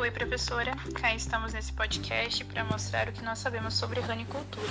Oi, 0.00 0.10
professora. 0.10 0.74
Cá 0.94 1.14
estamos 1.14 1.52
nesse 1.52 1.74
podcast 1.74 2.42
para 2.46 2.64
mostrar 2.64 3.06
o 3.06 3.12
que 3.12 3.22
nós 3.22 3.38
sabemos 3.38 3.74
sobre 3.74 4.00
ranicultura. 4.00 4.66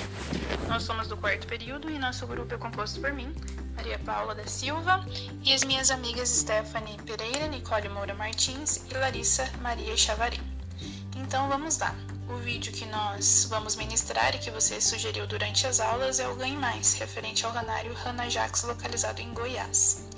Nós 0.67 0.81
somos 0.81 1.07
do 1.07 1.15
quarto 1.15 1.45
período 1.45 1.87
e 1.87 1.99
nosso 1.99 2.25
grupo 2.25 2.55
é 2.55 2.57
composto 2.57 2.99
por 2.99 3.13
mim, 3.13 3.31
Maria 3.75 3.99
Paula 3.99 4.33
da 4.33 4.47
Silva, 4.47 5.05
e 5.43 5.53
as 5.53 5.63
minhas 5.63 5.91
amigas 5.91 6.29
Stephanie 6.29 6.97
Pereira, 7.05 7.47
Nicole 7.47 7.89
Moura 7.89 8.15
Martins 8.15 8.83
e 8.89 8.93
Larissa 8.95 9.47
Maria 9.61 9.95
Chavarim. 9.95 10.41
Então 11.15 11.47
vamos 11.47 11.77
lá. 11.77 11.93
O 12.27 12.37
vídeo 12.37 12.73
que 12.73 12.87
nós 12.87 13.45
vamos 13.51 13.75
ministrar 13.75 14.33
e 14.33 14.39
que 14.39 14.49
você 14.49 14.81
sugeriu 14.81 15.27
durante 15.27 15.67
as 15.67 15.79
aulas 15.79 16.19
é 16.19 16.27
o 16.27 16.35
Ganhe 16.35 16.57
Mais, 16.57 16.95
referente 16.95 17.45
ao 17.45 17.51
ranário 17.51 17.93
Ranajax 17.93 18.63
localizado 18.63 19.21
em 19.21 19.31
Goiás. 19.31 20.08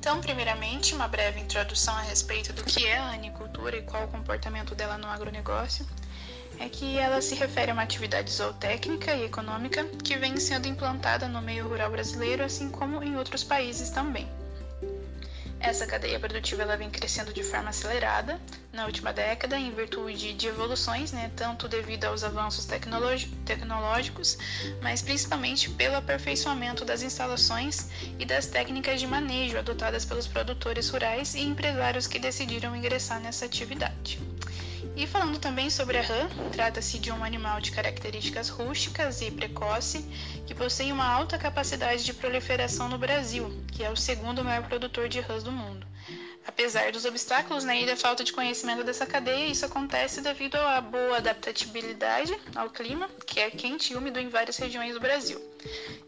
Então, 0.00 0.18
primeiramente, 0.18 0.94
uma 0.94 1.06
breve 1.06 1.40
introdução 1.40 1.94
a 1.94 2.00
respeito 2.00 2.54
do 2.54 2.64
que 2.64 2.86
é 2.86 2.96
a 2.96 3.10
anicultura 3.10 3.76
e 3.76 3.82
qual 3.82 4.04
o 4.04 4.08
comportamento 4.08 4.74
dela 4.74 4.96
no 4.96 5.06
agronegócio. 5.06 5.86
É 6.58 6.70
que 6.70 6.98
ela 6.98 7.20
se 7.20 7.34
refere 7.34 7.70
a 7.70 7.74
uma 7.74 7.82
atividade 7.82 8.30
zootécnica 8.30 9.14
e 9.14 9.26
econômica 9.26 9.84
que 10.02 10.16
vem 10.16 10.38
sendo 10.38 10.66
implantada 10.66 11.28
no 11.28 11.42
meio 11.42 11.68
rural 11.68 11.90
brasileiro, 11.90 12.42
assim 12.42 12.70
como 12.70 13.02
em 13.02 13.14
outros 13.18 13.44
países 13.44 13.90
também. 13.90 14.26
Essa 15.60 15.86
cadeia 15.86 16.18
produtiva 16.18 16.62
ela 16.62 16.76
vem 16.76 16.90
crescendo 16.90 17.34
de 17.34 17.42
forma 17.42 17.68
acelerada 17.68 18.40
na 18.72 18.86
última 18.86 19.12
década, 19.12 19.58
em 19.58 19.70
virtude 19.74 20.32
de 20.32 20.46
evoluções, 20.46 21.12
né, 21.12 21.30
tanto 21.36 21.68
devido 21.68 22.06
aos 22.06 22.24
avanços 22.24 22.66
tecnológicos, 23.44 24.38
mas 24.80 25.02
principalmente 25.02 25.68
pelo 25.70 25.96
aperfeiçoamento 25.96 26.82
das 26.82 27.02
instalações 27.02 27.88
e 28.18 28.24
das 28.24 28.46
técnicas 28.46 29.00
de 29.00 29.06
manejo 29.06 29.58
adotadas 29.58 30.04
pelos 30.04 30.26
produtores 30.26 30.88
rurais 30.88 31.34
e 31.34 31.40
empresários 31.40 32.06
que 32.06 32.18
decidiram 32.18 32.74
ingressar 32.74 33.20
nessa 33.20 33.44
atividade. 33.44 34.29
E 35.00 35.06
falando 35.06 35.38
também 35.38 35.70
sobre 35.70 35.96
a 35.96 36.02
rã, 36.02 36.28
trata-se 36.52 36.98
de 36.98 37.10
um 37.10 37.24
animal 37.24 37.58
de 37.58 37.70
características 37.70 38.50
rústicas 38.50 39.22
e 39.22 39.30
precoce 39.30 40.04
que 40.46 40.54
possui 40.54 40.92
uma 40.92 41.06
alta 41.06 41.38
capacidade 41.38 42.04
de 42.04 42.12
proliferação 42.12 42.86
no 42.86 42.98
Brasil, 42.98 43.50
que 43.72 43.82
é 43.82 43.90
o 43.90 43.96
segundo 43.96 44.44
maior 44.44 44.68
produtor 44.68 45.08
de 45.08 45.18
rãs 45.18 45.42
do 45.42 45.50
mundo. 45.50 45.86
Apesar 46.46 46.92
dos 46.92 47.06
obstáculos 47.06 47.64
né, 47.64 47.80
e 47.80 47.86
da 47.86 47.96
falta 47.96 48.22
de 48.22 48.34
conhecimento 48.34 48.84
dessa 48.84 49.06
cadeia, 49.06 49.46
isso 49.46 49.64
acontece 49.64 50.20
devido 50.20 50.56
à 50.56 50.82
boa 50.82 51.16
adaptabilidade 51.16 52.38
ao 52.54 52.68
clima, 52.68 53.08
que 53.24 53.40
é 53.40 53.50
quente 53.50 53.94
e 53.94 53.96
úmido 53.96 54.20
em 54.20 54.28
várias 54.28 54.58
regiões 54.58 54.92
do 54.92 55.00
Brasil. 55.00 55.40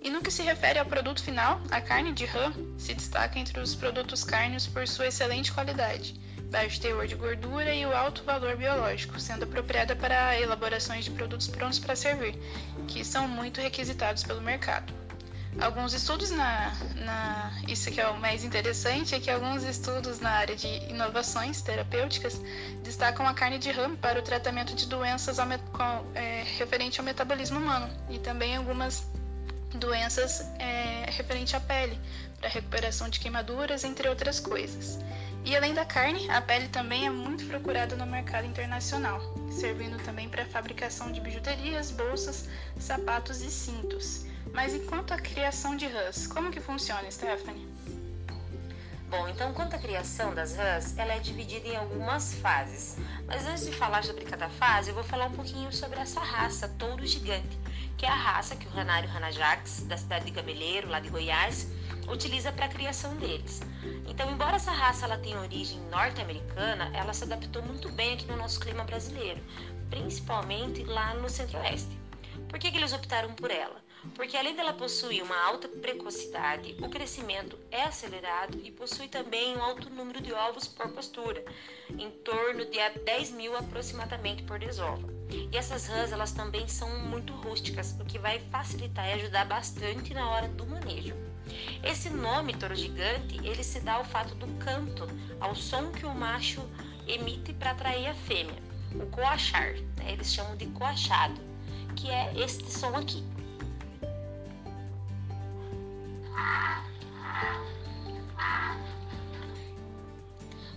E 0.03 0.11
no 0.11 0.21
que 0.21 0.31
se 0.31 0.43
refere 0.43 0.79
ao 0.79 0.85
produto 0.85 1.23
final, 1.23 1.63
a 1.71 1.81
carne 1.81 2.13
de 2.13 2.27
rã 2.27 2.53
se 2.77 2.93
destaca 2.93 3.39
entre 3.39 3.59
os 3.59 3.75
produtos 3.75 4.23
cárneos 4.23 4.67
por 4.67 4.87
sua 4.87 5.07
excelente 5.07 5.51
qualidade 5.51 6.15
baixo 6.53 6.79
teor 6.79 7.07
de 7.07 7.15
gordura 7.15 7.75
e 7.75 7.85
o 7.87 7.97
alto 7.97 8.23
valor 8.25 8.57
biológico, 8.57 9.19
sendo 9.19 9.45
apropriada 9.45 9.97
para 9.97 10.39
elaborações 10.39 11.07
de 11.07 11.11
produtos 11.11 11.49
prontos 11.49 11.79
para 11.79 11.97
servir, 11.97 12.39
que 12.87 13.03
são 13.03 13.27
muito 13.27 13.61
requisitados 13.61 14.23
pelo 14.23 14.43
mercado. 14.43 14.93
Alguns 15.61 15.93
estudos 15.93 16.31
na, 16.31 16.75
na. 16.97 17.53
Isso 17.69 17.91
que 17.91 18.01
é 18.01 18.09
o 18.09 18.19
mais 18.19 18.43
interessante 18.43 19.15
é 19.15 19.21
que 19.21 19.31
alguns 19.31 19.63
estudos 19.65 20.19
na 20.19 20.31
área 20.31 20.57
de 20.57 20.67
inovações 20.89 21.61
terapêuticas 21.61 22.41
destacam 22.83 23.27
a 23.27 23.35
carne 23.35 23.59
de 23.59 23.71
rã 23.71 23.95
para 23.97 24.19
o 24.19 24.23
tratamento 24.23 24.75
de 24.75 24.87
doenças 24.87 25.39
ao, 25.39 25.47
é, 26.15 26.45
referente 26.59 27.01
ao 27.01 27.05
metabolismo 27.05 27.59
humano 27.59 27.89
e 28.09 28.19
também 28.19 28.57
algumas 28.57 29.07
doenças 29.75 30.41
é, 30.59 31.11
referente 31.11 31.55
à 31.55 31.61
pele, 31.61 31.99
para 32.39 32.49
recuperação 32.49 33.09
de 33.09 33.21
queimaduras, 33.21 33.85
entre 33.85 34.09
outras 34.09 34.41
coisas. 34.41 34.99
E 35.45 35.57
além 35.57 35.75
da 35.75 35.85
carne, 35.85 36.31
a 36.31 36.41
pele 36.41 36.69
também 36.69 37.07
é 37.07 37.11
muito 37.11 37.45
procurada 37.47 37.97
no 37.97 38.07
mercado 38.07 38.47
internacional, 38.47 39.21
servindo 39.51 40.03
também 40.05 40.29
para 40.29 40.45
a 40.45 40.47
fabricação 40.47 41.11
de 41.11 41.21
bijuterias, 41.21 41.91
bolsas, 41.91 42.49
sapatos 42.79 43.43
e 43.43 43.51
cintos. 43.51 44.25
Mas 44.53 44.73
enquanto 44.73 45.13
a 45.13 45.19
criação 45.19 45.77
de 45.77 45.87
rãs, 45.87 46.29
como 46.29 46.51
que 46.51 46.61
funciona, 46.61 47.11
Stephanie? 47.11 47.67
Bom, 49.11 49.29
então 49.29 49.53
quanto 49.53 49.75
à 49.75 49.79
criação 49.79 50.33
das 50.35 50.57
rãs, 50.57 50.97
ela 50.97 51.13
é 51.13 51.19
dividida 51.19 51.69
em 51.69 51.77
algumas 51.77 52.35
fases. 52.35 52.97
Mas 53.27 53.45
antes 53.45 53.67
de 53.67 53.73
falar 53.73 54.05
sobre 54.05 54.25
cada 54.25 54.49
fase, 54.49 54.91
eu 54.91 54.95
vou 54.95 55.05
falar 55.05 55.27
um 55.27 55.33
pouquinho 55.33 55.73
sobre 55.73 55.99
essa 55.99 56.21
raça, 56.21 56.69
touro 56.79 57.07
gigante, 57.07 57.59
que 57.99 58.07
é 58.07 58.09
a 58.09 58.15
raça 58.15 58.57
que 58.57 58.67
o 58.67 58.71
ranário 58.71 59.09
Ranajax, 59.09 59.83
da 59.83 59.97
cidade 59.97 60.25
de 60.25 60.31
Gameleiro, 60.31 60.89
lá 60.89 60.99
de 60.99 61.11
Goiás, 61.11 61.67
utiliza 62.13 62.53
para 62.53 62.67
a 62.67 62.69
criação 62.69 63.17
deles. 63.17 63.61
Então, 64.07 64.31
embora 64.31 64.57
essa 64.57 64.71
raça 64.71 65.07
ela 65.07 65.19
tenha 65.19 65.41
origem 65.41 65.81
norte-americana, 65.91 66.91
ela 66.95 67.13
se 67.13 67.25
adaptou 67.25 67.63
muito 67.63 67.89
bem 67.91 68.15
aqui 68.15 68.27
no 68.27 68.37
nosso 68.37 68.61
clima 68.61 68.85
brasileiro, 68.85 69.41
principalmente 69.89 70.85
lá 70.85 71.15
no 71.15 71.29
centro-oeste. 71.29 71.99
Por 72.49 72.59
que, 72.59 72.71
que 72.71 72.77
eles 72.77 72.93
optaram 72.93 73.33
por 73.35 73.51
ela? 73.51 73.83
Porque 74.15 74.37
além 74.37 74.57
dela 74.57 74.73
possuir 74.73 75.23
uma 75.23 75.41
alta 75.45 75.69
precocidade, 75.69 76.77
o 76.81 76.89
crescimento 76.89 77.57
é 77.71 77.83
acelerado 77.85 78.61
e 78.63 78.71
possui 78.71 79.07
também 79.09 79.57
um 79.57 79.63
alto 79.63 79.89
número 79.89 80.21
de 80.21 80.33
ovos 80.33 80.67
por 80.67 80.91
postura, 80.91 81.45
em 81.91 82.11
torno 82.11 82.65
de 82.65 82.79
10 83.05 83.31
mil 83.31 83.57
aproximadamente 83.57 84.43
por 84.43 84.59
desova. 84.59 85.09
E 85.31 85.57
essas 85.57 85.87
rãs 85.87 86.13
elas 86.13 86.33
também 86.33 86.67
são 86.67 86.89
muito 87.07 87.33
rústicas, 87.33 87.97
o 88.01 88.05
que 88.05 88.19
vai 88.19 88.41
facilitar 88.51 89.09
e 89.09 89.13
ajudar 89.13 89.47
bastante 89.47 90.13
na 90.13 90.29
hora 90.29 90.49
do 90.49 90.67
manejo. 90.67 91.32
Esse 91.83 92.11
nome 92.11 92.55
touro 92.55 92.75
gigante, 92.75 93.37
ele 93.45 93.63
se 93.63 93.81
dá 93.81 93.95
ao 93.95 94.05
fato 94.05 94.35
do 94.37 94.47
canto, 94.59 95.07
ao 95.41 95.55
som 95.55 95.91
que 95.91 96.07
o 96.07 96.15
macho 96.15 96.63
emite 97.07 97.53
para 97.53 97.73
atrair 97.73 98.09
a 98.09 98.15
fêmea, 98.15 98.63
o 98.95 99.07
coachar, 99.07 99.75
né? 99.97 100.13
eles 100.13 100.33
chamam 100.33 100.57
de 100.57 100.67
coachado, 100.67 101.41
que 101.97 102.11
é 102.11 102.33
este 102.37 102.71
som 102.71 102.97
aqui. 102.97 103.25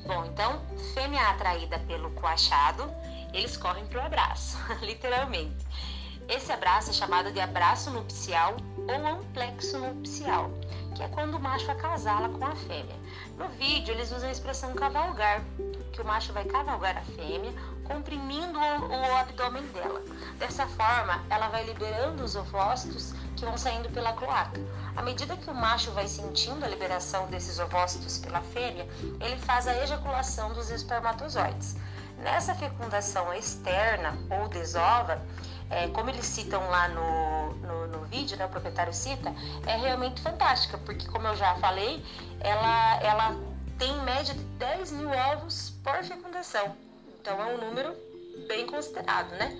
Bom, 0.05 0.23
então, 0.25 0.61
fêmea 0.93 1.29
atraída 1.29 1.79
pelo 1.79 2.11
coachado, 2.11 2.83
eles 3.33 3.57
correm 3.57 3.85
para 3.87 4.03
o 4.03 4.05
abraço, 4.05 4.57
literalmente. 4.85 5.65
Esse 6.27 6.51
abraço 6.51 6.89
é 6.89 6.93
chamado 6.93 7.31
de 7.31 7.39
abraço 7.39 7.91
nupcial 7.91 8.57
ou 8.77 9.07
amplexo 9.07 9.77
nupcial, 9.77 10.49
que 10.95 11.03
é 11.03 11.07
quando 11.07 11.35
o 11.35 11.39
macho 11.39 11.69
acasala 11.69 12.29
com 12.29 12.43
a 12.43 12.55
fêmea. 12.55 12.95
No 13.37 13.47
vídeo, 13.49 13.93
eles 13.93 14.11
usam 14.11 14.29
a 14.29 14.31
expressão 14.31 14.73
cavalgar, 14.73 15.43
que 15.93 16.01
o 16.01 16.05
macho 16.05 16.33
vai 16.33 16.43
cavalgar 16.45 16.97
a 16.97 17.01
fêmea, 17.01 17.53
comprimindo 17.83 18.57
o, 18.57 19.15
abdômen 19.17 19.65
dela. 19.67 20.01
Dessa 20.39 20.65
forma, 20.65 21.23
ela 21.29 21.47
vai 21.49 21.63
liberando 21.63 22.23
os 22.23 22.35
ovócitos 22.35 23.13
que 23.37 23.45
vão 23.45 23.57
saindo 23.57 23.89
pela 23.91 24.13
cloaca. 24.13 24.59
À 24.95 25.03
medida 25.03 25.37
que 25.37 25.49
o 25.49 25.53
macho 25.53 25.91
vai 25.91 26.07
sentindo 26.07 26.65
a 26.65 26.67
liberação 26.67 27.27
desses 27.27 27.59
ovócitos 27.59 28.17
pela 28.17 28.41
fêmea, 28.41 28.87
ele 29.21 29.37
faz 29.37 29.67
a 29.67 29.77
ejaculação 29.83 30.53
dos 30.53 30.71
espermatozoides. 30.71 31.75
Nessa 32.17 32.55
fecundação 32.55 33.33
externa 33.33 34.17
ou 34.29 34.47
desova, 34.47 35.21
é, 35.69 35.87
como 35.89 36.09
eles 36.09 36.25
citam 36.25 36.61
lá 36.69 36.87
no, 36.89 37.53
no, 37.55 37.87
no, 37.87 38.05
vídeo, 38.05 38.37
né, 38.37 38.45
o 38.45 38.49
proprietário 38.49 38.93
cita, 38.93 39.33
é 39.65 39.75
realmente 39.77 40.21
fantástica, 40.21 40.77
porque 40.79 41.07
como 41.07 41.27
eu 41.27 41.35
já 41.35 41.55
falei, 41.55 42.03
ela, 42.39 42.99
ela 43.01 43.35
tem 43.77 43.91
em 43.91 44.01
média 44.03 44.33
de 44.33 44.43
10 44.43 44.91
mil 44.91 45.09
ovos 45.09 45.73
por 45.83 46.03
fecundação. 46.03 46.75
Então 47.19 47.41
é 47.41 47.45
um 47.45 47.57
número 47.57 47.95
bem 48.47 48.67
considerado, 48.67 49.31
né? 49.31 49.57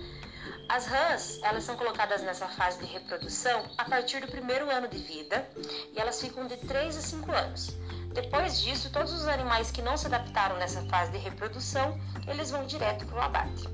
As 0.68 0.86
rãs, 0.86 1.38
elas 1.42 1.62
são 1.62 1.76
colocadas 1.76 2.22
nessa 2.22 2.48
fase 2.48 2.78
de 2.78 2.86
reprodução 2.86 3.64
a 3.78 3.84
partir 3.84 4.20
do 4.20 4.26
primeiro 4.26 4.68
ano 4.68 4.88
de 4.88 4.98
vida 4.98 5.48
e 5.92 5.98
elas 5.98 6.20
ficam 6.20 6.46
de 6.46 6.56
3 6.56 6.96
a 6.96 7.00
5 7.00 7.32
anos. 7.32 7.76
Depois 8.12 8.60
disso, 8.60 8.90
todos 8.90 9.12
os 9.12 9.28
animais 9.28 9.70
que 9.70 9.82
não 9.82 9.96
se 9.96 10.06
adaptaram 10.06 10.56
nessa 10.56 10.82
fase 10.86 11.12
de 11.12 11.18
reprodução, 11.18 12.00
eles 12.26 12.50
vão 12.50 12.66
direto 12.66 13.04
para 13.06 13.16
o 13.16 13.22
abate. 13.22 13.68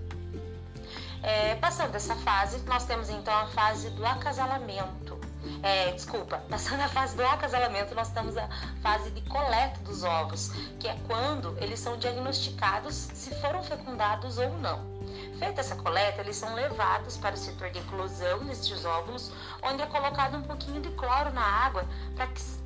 É, 1.23 1.55
passando 1.57 1.95
essa 1.95 2.17
fase, 2.17 2.59
nós 2.67 2.85
temos 2.85 3.09
então 3.09 3.33
a 3.33 3.47
fase 3.47 3.91
do 3.91 4.05
acasalamento. 4.05 5.21
É, 5.63 5.93
desculpa, 5.93 6.39
passando 6.51 6.81
a 6.81 6.89
fase 6.89 7.17
do 7.17 7.25
acasalamento, 7.25 7.95
nós 7.95 8.11
temos 8.11 8.37
a 8.37 8.49
fase 8.83 9.11
de 9.11 9.21
coleta 9.23 9.79
dos 9.81 10.03
ovos, 10.03 10.51
que 10.81 10.89
é 10.89 10.97
quando 11.07 11.57
eles 11.61 11.79
são 11.79 11.97
diagnosticados 11.97 12.95
se 12.95 13.35
foram 13.37 13.63
fecundados 13.63 14.39
ou 14.39 14.51
não. 14.59 14.91
Feita 15.39 15.61
essa 15.61 15.77
coleta, 15.77 16.21
eles 16.21 16.37
são 16.37 16.55
levados 16.55 17.17
para 17.17 17.35
o 17.35 17.39
setor 17.39 17.71
de 17.71 17.79
eclosão 17.79 18.45
destes 18.45 18.85
óvulos, 18.85 19.31
onde 19.63 19.83
é 19.83 19.87
colocado 19.87 20.37
um 20.37 20.43
pouquinho 20.43 20.81
de 20.81 20.91
cloro 20.91 21.33
na 21.33 21.43
água 21.43 21.85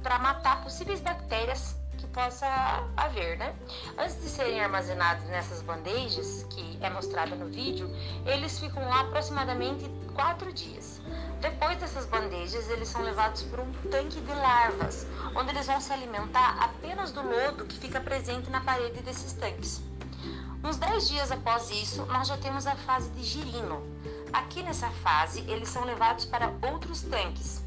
para 0.02 0.18
matar 0.18 0.62
possíveis 0.62 1.00
bactérias 1.00 1.76
possa 2.16 2.82
haver, 2.96 3.36
né? 3.36 3.54
Antes 3.98 4.22
de 4.22 4.30
serem 4.30 4.58
armazenados 4.58 5.22
nessas 5.26 5.60
bandejas, 5.60 6.46
que 6.48 6.78
é 6.80 6.88
mostrada 6.88 7.36
no 7.36 7.44
vídeo, 7.44 7.94
eles 8.24 8.58
ficam 8.58 8.82
lá 8.88 9.00
aproximadamente 9.00 9.84
quatro 10.14 10.50
dias. 10.50 11.02
Depois 11.42 11.76
dessas 11.76 12.06
bandejas, 12.06 12.70
eles 12.70 12.88
são 12.88 13.02
levados 13.02 13.42
para 13.42 13.60
um 13.60 13.70
tanque 13.90 14.18
de 14.18 14.32
larvas, 14.32 15.06
onde 15.34 15.50
eles 15.50 15.66
vão 15.66 15.78
se 15.78 15.92
alimentar 15.92 16.56
apenas 16.58 17.12
do 17.12 17.20
lodo 17.20 17.66
que 17.66 17.78
fica 17.78 18.00
presente 18.00 18.48
na 18.48 18.62
parede 18.62 19.02
desses 19.02 19.34
tanques. 19.34 19.82
Uns 20.64 20.78
10 20.78 21.08
dias 21.08 21.30
após 21.30 21.70
isso, 21.70 22.06
nós 22.06 22.28
já 22.28 22.38
temos 22.38 22.66
a 22.66 22.74
fase 22.76 23.10
de 23.10 23.22
girino. 23.22 23.82
Aqui 24.32 24.62
nessa 24.62 24.88
fase, 24.88 25.40
eles 25.40 25.68
são 25.68 25.84
levados 25.84 26.24
para 26.24 26.50
outros 26.72 27.02
tanques, 27.02 27.62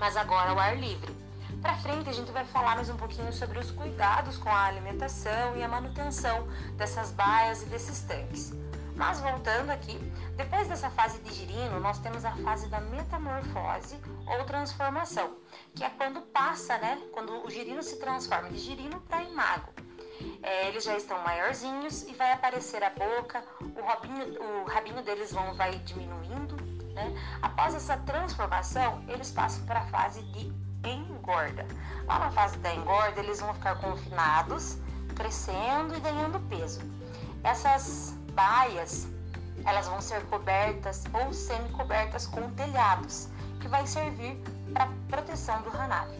mas 0.00 0.16
agora 0.16 0.50
ao 0.50 0.58
ar 0.58 0.76
livre. 0.76 1.25
Para 1.66 1.78
frente, 1.78 2.08
a 2.08 2.12
gente 2.12 2.30
vai 2.30 2.44
falar 2.44 2.76
mais 2.76 2.88
um 2.88 2.96
pouquinho 2.96 3.32
sobre 3.32 3.58
os 3.58 3.72
cuidados 3.72 4.38
com 4.38 4.48
a 4.48 4.66
alimentação 4.66 5.56
e 5.56 5.64
a 5.64 5.68
manutenção 5.68 6.46
dessas 6.76 7.10
baias 7.10 7.60
e 7.62 7.66
desses 7.66 8.02
tanques. 8.02 8.54
Mas 8.94 9.18
voltando 9.18 9.70
aqui, 9.70 9.98
depois 10.36 10.68
dessa 10.68 10.88
fase 10.90 11.18
de 11.22 11.34
girino, 11.34 11.80
nós 11.80 11.98
temos 11.98 12.24
a 12.24 12.30
fase 12.36 12.68
da 12.68 12.80
metamorfose 12.80 13.98
ou 14.28 14.44
transformação, 14.44 15.38
que 15.74 15.82
é 15.82 15.90
quando 15.90 16.20
passa, 16.20 16.78
né? 16.78 17.02
Quando 17.12 17.44
o 17.44 17.50
girino 17.50 17.82
se 17.82 17.98
transforma 17.98 18.48
de 18.48 18.58
girino 18.58 19.00
para 19.00 19.24
imago. 19.24 19.72
É, 20.44 20.68
eles 20.68 20.84
já 20.84 20.96
estão 20.96 21.18
maiorzinhos 21.24 22.04
e 22.04 22.14
vai 22.14 22.30
aparecer 22.30 22.80
a 22.84 22.90
boca, 22.90 23.44
o, 23.60 24.62
o 24.62 24.64
rabinho 24.66 25.02
deles 25.02 25.32
vão, 25.32 25.52
vai 25.56 25.72
diminuindo. 25.80 26.54
Né? 26.94 27.12
Após 27.42 27.74
essa 27.74 27.96
transformação, 27.96 29.02
eles 29.08 29.32
passam 29.32 29.66
para 29.66 29.80
a 29.80 29.86
fase 29.88 30.22
de 30.22 30.65
engorda. 30.84 31.66
Lá 32.06 32.18
na 32.18 32.30
fase 32.30 32.58
da 32.58 32.74
engorda, 32.74 33.20
eles 33.20 33.40
vão 33.40 33.52
ficar 33.54 33.76
confinados, 33.76 34.78
crescendo 35.14 35.96
e 35.96 36.00
ganhando 36.00 36.40
peso. 36.48 36.80
Essas 37.42 38.14
baias, 38.32 39.08
elas 39.64 39.86
vão 39.88 40.00
ser 40.00 40.22
cobertas 40.26 41.04
ou 41.12 41.32
semi-cobertas 41.32 42.26
com 42.26 42.50
telhados, 42.50 43.28
que 43.60 43.68
vai 43.68 43.86
servir 43.86 44.36
para 44.72 44.88
proteção 45.08 45.62
do 45.62 45.70
ranário. 45.70 46.14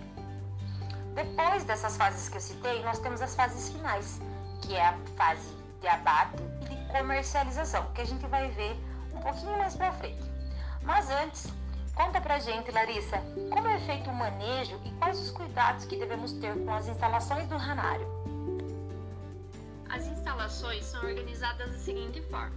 Depois 1.14 1.64
dessas 1.64 1.96
fases 1.96 2.28
que 2.28 2.36
eu 2.36 2.40
citei, 2.40 2.82
nós 2.84 2.98
temos 2.98 3.22
as 3.22 3.34
fases 3.34 3.70
finais, 3.70 4.20
que 4.62 4.74
é 4.74 4.88
a 4.88 4.98
fase 5.16 5.56
de 5.80 5.88
abate 5.88 6.42
e 6.62 6.74
de 6.74 6.92
comercialização, 6.92 7.86
que 7.94 8.02
a 8.02 8.04
gente 8.04 8.26
vai 8.26 8.50
ver 8.50 8.76
um 9.14 9.20
pouquinho 9.20 9.56
mais 9.58 9.74
para 9.74 9.92
frente. 9.92 10.30
Mas 10.82 11.10
antes, 11.10 11.46
conta 11.96 12.20
pra 12.20 12.38
gente, 12.38 12.70
Larissa, 12.70 13.16
como 13.50 13.66
é 13.66 13.80
feito 13.80 14.10
o 14.10 14.14
manejo 14.14 14.78
e 14.84 14.90
quais 14.92 15.18
os 15.18 15.30
cuidados 15.30 15.86
que 15.86 15.96
devemos 15.96 16.32
ter 16.34 16.54
com 16.64 16.72
as 16.72 16.86
instalações 16.86 17.48
do 17.48 17.56
ranário? 17.56 18.06
As 19.88 20.06
instalações 20.06 20.84
são 20.84 21.02
organizadas 21.02 21.72
da 21.72 21.78
seguinte 21.78 22.20
forma: 22.30 22.54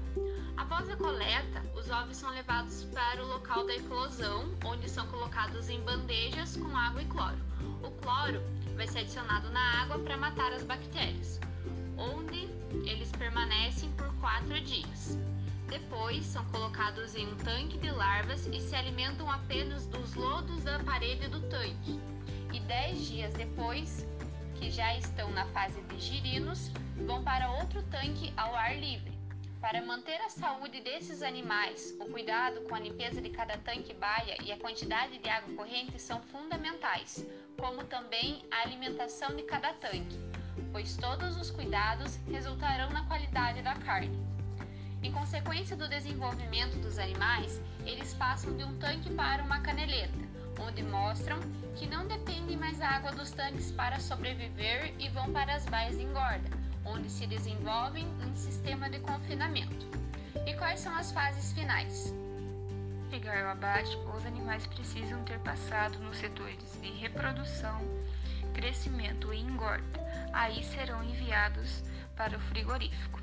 após 0.57 0.89
a 0.89 0.97
coleta, 0.97 1.63
os 1.73 1.89
ovos 1.89 2.17
são 2.17 2.29
levados 2.31 2.83
para 2.93 3.23
o 3.23 3.27
local 3.27 3.65
da 3.65 3.75
eclosão, 3.75 4.53
onde 4.65 4.89
são 4.89 5.07
colocados 5.07 5.69
em 5.69 5.79
bandejas 5.81 6.57
com 6.57 6.75
água 6.75 7.01
e 7.01 7.05
cloro. 7.05 7.39
O 7.81 7.91
cloro 8.01 8.41
vai 8.75 8.87
ser 8.87 8.99
adicionado 8.99 9.49
na 9.51 9.81
água 9.83 9.99
para 9.99 10.17
matar 10.17 10.51
as 10.51 10.63
bactérias, 10.63 11.39
onde 11.97 12.49
eles 12.85 13.09
permanecem 13.13 13.89
por 13.93 14.13
quatro 14.15 14.59
dias. 14.61 15.17
Depois 15.69 16.25
são 16.25 16.43
colocados 16.45 17.15
em 17.15 17.27
um 17.27 17.35
tanque 17.35 17.77
de 17.77 17.91
larvas 17.91 18.47
e 18.47 18.59
se 18.59 18.75
alimentam 18.75 19.29
apenas 19.29 19.85
dos 19.85 20.15
lodos 20.15 20.63
da 20.63 20.79
parede 20.79 21.27
do 21.27 21.41
tanque. 21.41 21.99
E 22.51 22.59
dez 22.61 23.07
dias 23.07 23.33
depois, 23.35 24.07
que 24.55 24.71
já 24.71 24.95
estão 24.97 25.29
na 25.31 25.45
fase 25.47 25.79
de 25.83 25.99
girinos, 25.99 26.71
vão 27.05 27.23
para 27.23 27.51
outro 27.51 27.83
tanque 27.83 28.33
ao 28.35 28.55
ar 28.55 28.75
livre. 28.79 29.13
Para 29.61 29.85
manter 29.85 30.19
a 30.21 30.29
saúde 30.29 30.81
desses 30.81 31.21
animais, 31.21 31.93
o 31.99 32.05
cuidado 32.05 32.61
com 32.61 32.73
a 32.73 32.79
limpeza 32.79 33.21
de 33.21 33.29
cada 33.29 33.57
tanque 33.57 33.93
baia 33.93 34.37
e 34.43 34.51
a 34.51 34.57
quantidade 34.57 35.19
de 35.19 35.29
água 35.29 35.53
corrente 35.53 35.99
são 35.99 36.19
fundamentais, 36.21 37.25
como 37.59 37.83
também 37.83 38.43
a 38.49 38.61
alimentação 38.61 39.35
de 39.35 39.43
cada 39.43 39.73
tanque, 39.73 40.17
pois 40.71 40.95
todos 40.95 41.37
os 41.37 41.51
cuidados 41.51 42.15
resultarão 42.27 42.89
na 42.89 43.05
qualidade 43.05 43.61
da 43.61 43.75
carne. 43.75 44.28
Em 45.01 45.11
consequência 45.11 45.77
do 45.77 45.87
desenvolvimento 45.87 46.77
dos 46.79 46.99
animais, 46.99 47.61
eles 47.85 48.13
passam 48.13 48.55
de 48.57 48.63
um 48.63 48.77
tanque 48.77 49.09
para 49.13 49.43
uma 49.43 49.61
caneleta, 49.61 50.19
onde 50.59 50.83
mostram 50.83 51.39
que 51.75 51.87
não 51.87 52.05
dependem 52.05 52.57
mais 52.57 52.77
da 52.77 52.89
água 52.89 53.11
dos 53.13 53.31
tanques 53.31 53.71
para 53.71 53.99
sobreviver 53.99 54.93
e 54.99 55.07
vão 55.09 55.31
para 55.31 55.55
as 55.55 55.65
baias 55.65 55.95
de 55.97 56.03
engorda, 56.03 56.49
onde 56.85 57.09
se 57.09 57.25
desenvolvem 57.25 58.05
um 58.27 58.35
sistema 58.35 58.89
de 58.89 58.99
confinamento. 58.99 59.87
E 60.45 60.53
quais 60.55 60.81
são 60.81 60.93
as 60.95 61.11
fases 61.11 61.53
finais? 61.53 62.13
Chegar 63.09 63.43
ao 63.43 63.51
abate, 63.51 63.97
os 64.15 64.25
animais 64.25 64.67
precisam 64.67 65.23
ter 65.23 65.39
passado 65.39 65.97
nos 65.99 66.17
setores 66.17 66.77
de 66.81 66.91
reprodução, 66.91 67.79
crescimento 68.53 69.33
e 69.33 69.39
engorda. 69.39 69.99
Aí 70.33 70.63
serão 70.63 71.01
enviados 71.03 71.81
para 72.15 72.37
o 72.37 72.39
frigorífico. 72.41 73.18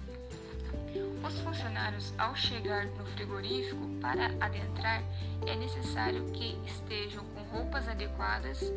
Os 1.27 1.41
funcionários, 1.41 2.13
ao 2.19 2.35
chegar 2.37 2.87
no 2.87 3.05
frigorífico 3.07 3.89
para 4.01 4.27
adentrar, 4.41 5.03
é 5.47 5.57
necessário 5.57 6.25
que 6.33 6.59
estejam 6.67 7.25
com 7.25 7.43
roupas 7.57 7.89
adequadas 7.89 8.73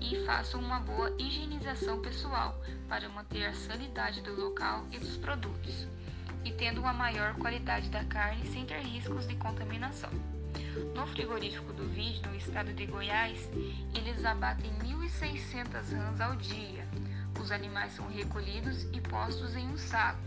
e 0.00 0.24
façam 0.24 0.60
uma 0.60 0.80
boa 0.80 1.14
higienização 1.18 2.00
pessoal 2.00 2.60
para 2.88 3.08
manter 3.08 3.46
a 3.46 3.54
sanidade 3.54 4.20
do 4.22 4.34
local 4.34 4.86
e 4.90 4.98
dos 4.98 5.16
produtos, 5.16 5.86
e 6.44 6.52
tendo 6.52 6.80
uma 6.80 6.92
maior 6.92 7.34
qualidade 7.36 7.88
da 7.88 8.04
carne 8.04 8.46
sem 8.46 8.64
ter 8.64 8.80
riscos 8.80 9.28
de 9.28 9.36
contaminação. 9.36 10.10
No 10.94 11.06
frigorífico 11.06 11.72
do 11.72 11.86
vídeo, 11.88 12.22
no 12.28 12.36
estado 12.36 12.72
de 12.72 12.86
Goiás, 12.86 13.48
eles 13.94 14.24
abatem 14.24 14.70
1.600 14.78 15.96
rãs 15.96 16.20
ao 16.20 16.34
dia. 16.36 16.86
Os 17.42 17.50
animais 17.50 17.92
são 17.94 18.06
recolhidos 18.06 18.84
e 18.92 19.00
postos 19.00 19.56
em 19.56 19.66
um 19.66 19.76
saco 19.76 20.20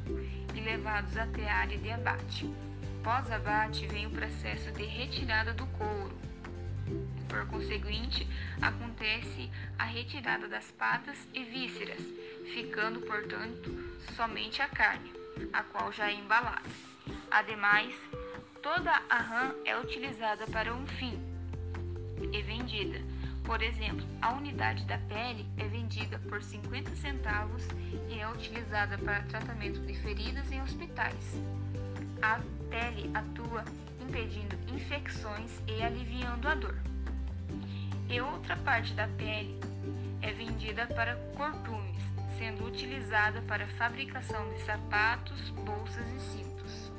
e 0.54 0.60
levados 0.60 1.16
até 1.16 1.50
a 1.50 1.60
área 1.60 1.78
de 1.78 1.90
abate. 1.90 2.54
Pós-abate 3.02 3.88
vem 3.88 4.06
o 4.06 4.10
processo 4.10 4.70
de 4.74 4.84
retirada 4.84 5.54
do 5.54 5.66
couro. 5.68 6.14
Por 7.30 7.48
conseguinte, 7.48 8.28
acontece 8.62 9.50
a 9.80 9.86
retirada 9.86 10.50
das 10.50 10.70
patas 10.72 11.18
e 11.34 11.46
vísceras, 11.46 12.02
ficando, 12.54 13.00
portanto, 13.00 13.72
somente 14.18 14.62
a 14.62 14.68
carne, 14.68 15.14
a 15.54 15.64
qual 15.64 15.94
já 15.94 16.10
é 16.10 16.16
embalada. 16.16 16.70
Ademais, 17.32 17.96
toda 18.62 18.92
a 19.10 19.18
rã 19.20 19.56
é 19.64 19.80
utilizada 19.80 20.46
para 20.48 20.76
um 20.76 20.86
fim 20.86 21.18
e 22.34 22.42
vendida. 22.42 23.15
Por 23.46 23.62
exemplo, 23.62 24.04
a 24.22 24.34
unidade 24.34 24.84
da 24.86 24.98
pele 24.98 25.46
é 25.58 25.68
vendida 25.68 26.18
por 26.18 26.42
50 26.42 26.96
centavos 26.96 27.64
e 28.10 28.20
é 28.20 28.28
utilizada 28.28 28.98
para 28.98 29.22
tratamento 29.24 29.80
de 29.82 29.94
feridas 30.02 30.52
em 30.52 30.62
hospitais. 30.64 31.40
A 32.24 32.40
pele 32.72 33.12
atua 33.14 33.64
impedindo 34.02 34.58
infecções 34.74 35.62
e 35.68 35.84
aliviando 35.84 36.48
a 36.48 36.56
dor. 36.56 36.76
E 38.10 38.20
outra 38.20 38.58
parte 38.58 38.94
da 38.96 39.08
pele 39.10 39.60
é 40.24 40.34
vendida 40.34 40.88
para 40.88 41.16
cortumes, 41.38 42.02
sendo 42.40 42.66
utilizada 42.66 43.44
para 43.44 43.68
fabricação 43.68 44.52
de 44.54 44.62
sapatos, 44.64 45.52
bolsas 45.52 46.08
e 46.16 46.20
cintos. 46.20 46.92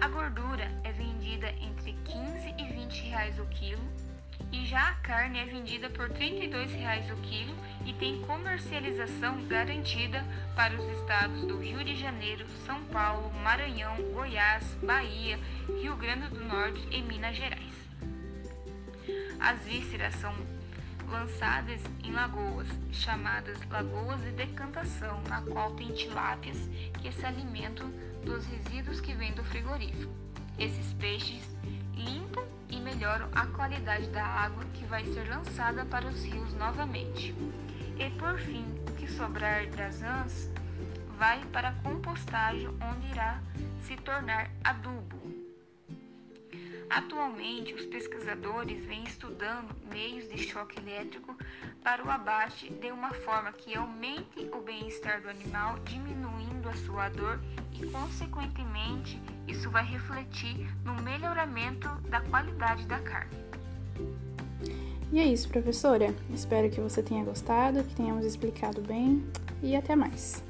A 0.00 0.08
gordura 0.08 0.64
é 0.82 0.92
vendida 0.92 1.50
entre 1.60 1.92
15 1.92 2.54
e 2.58 2.72
20 2.72 3.08
reais 3.10 3.38
o 3.38 3.44
quilo 3.46 3.84
e 4.54 4.66
já 4.66 4.90
a 4.90 4.94
carne 4.94 5.40
é 5.40 5.44
vendida 5.44 5.90
por 5.90 6.08
32 6.08 6.72
reais 6.72 7.10
o 7.10 7.16
quilo 7.16 7.54
e 7.84 7.92
tem 7.92 8.20
comercialização 8.20 9.44
garantida 9.46 10.24
para 10.54 10.80
os 10.80 10.98
estados 11.00 11.40
do 11.42 11.58
Rio 11.58 11.82
de 11.82 11.96
Janeiro, 11.96 12.46
São 12.64 12.82
Paulo, 12.84 13.32
Maranhão, 13.42 13.96
Goiás, 14.12 14.64
Bahia, 14.80 15.40
Rio 15.66 15.96
Grande 15.96 16.28
do 16.28 16.44
Norte 16.44 16.86
e 16.92 17.02
Minas 17.02 17.36
Gerais. 17.36 17.74
As 19.40 19.60
vísceras 19.64 20.14
são 20.14 20.32
lançadas 21.08 21.82
em 22.04 22.12
lagoas, 22.12 22.68
chamadas 22.92 23.58
lagoas 23.68 24.22
de 24.22 24.30
decantação, 24.30 25.20
na 25.28 25.42
qual 25.42 25.72
tem 25.72 25.92
tilápias 25.92 26.58
que 27.02 27.10
se 27.10 27.26
alimentam 27.26 27.90
dos 28.24 28.46
resíduos 28.46 29.00
que 29.00 29.14
vêm 29.14 29.32
do 29.32 29.44
frigorífico. 29.44 30.12
Esses 30.56 30.92
peixes 30.94 31.42
limpam 31.96 32.43
melhoram 32.84 33.28
a 33.34 33.46
qualidade 33.46 34.08
da 34.10 34.24
água 34.24 34.62
que 34.74 34.84
vai 34.84 35.04
ser 35.06 35.26
lançada 35.28 35.86
para 35.86 36.06
os 36.06 36.22
rios 36.22 36.52
novamente. 36.54 37.34
E 37.98 38.10
por 38.18 38.38
fim, 38.38 38.64
o 38.86 38.92
que 38.92 39.08
sobrar 39.08 39.66
das 39.70 40.02
rãs 40.02 40.50
vai 41.16 41.42
para 41.46 41.70
a 41.70 41.74
compostagem, 41.82 42.68
onde 42.68 43.10
irá 43.10 43.40
se 43.80 43.96
tornar 43.96 44.50
adubo. 44.62 45.24
Atualmente, 46.90 47.72
os 47.72 47.86
pesquisadores 47.86 48.84
vêm 48.84 49.04
estudando 49.04 49.74
meios 49.90 50.28
de 50.28 50.38
choque 50.38 50.78
elétrico 50.78 51.36
para 51.82 52.04
o 52.04 52.10
abate 52.10 52.70
de 52.70 52.92
uma 52.92 53.10
forma 53.10 53.52
que 53.52 53.74
aumente 53.74 54.48
o 54.52 54.60
bem-estar 54.60 55.22
do 55.22 55.30
animal, 55.30 55.78
diminuindo 55.80 56.68
a 56.68 56.74
sua 56.74 57.08
dor 57.08 57.40
e, 57.72 57.86
consequentemente, 57.86 59.20
isso 59.46 59.70
vai 59.70 59.84
refletir 59.84 60.68
no 60.84 60.94
melhoramento 61.02 61.88
da 62.08 62.20
qualidade 62.20 62.86
da 62.86 62.98
carne. 63.00 63.36
E 65.12 65.20
é 65.20 65.24
isso, 65.24 65.48
professora. 65.48 66.14
Espero 66.32 66.70
que 66.70 66.80
você 66.80 67.02
tenha 67.02 67.24
gostado, 67.24 67.84
que 67.84 67.94
tenhamos 67.94 68.24
explicado 68.24 68.80
bem 68.80 69.24
e 69.62 69.76
até 69.76 69.94
mais. 69.94 70.42